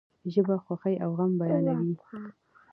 [0.33, 1.95] ژبه خوښی او غم بیانوي.